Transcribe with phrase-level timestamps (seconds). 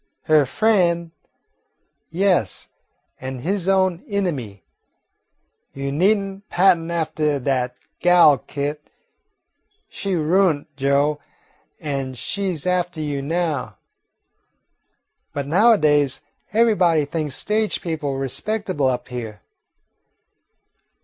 [0.23, 1.11] "Her frien',
[2.09, 2.67] yes,
[3.19, 4.63] an' his own inimy.
[5.73, 8.81] You need n' pattern aftah dat gal, Kit.
[9.89, 11.19] She ruint Joe,
[11.79, 13.77] an' she 's aftah you now."
[15.33, 16.21] "But nowadays
[16.51, 19.41] everybody thinks stage people respectable up here."